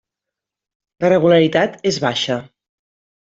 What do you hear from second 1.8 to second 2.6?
és baixa.